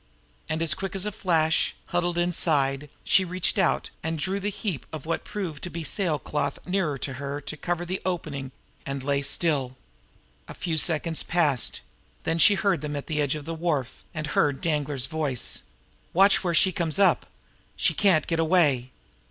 [0.49, 5.05] And quick as a flash, huddled inside, she reached out and drew the heap of
[5.05, 8.51] what proved to be sailcloth nearer to her to cover the opening
[8.83, 9.77] and lay still.
[10.47, 11.81] A few seconds passed;
[12.23, 15.61] then she heard them at the edge of the wharf, and heard Danglar s voice.
[16.13, 17.27] "Watch where she comes up!
[17.75, 18.89] She can't get away!"